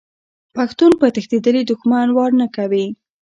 پښتون 0.55 0.91
په 0.99 1.07
تښتیدلي 1.15 1.61
دښمن 1.69 2.07
وار 2.17 2.31
نه 2.41 2.47
کوي. 2.55 2.85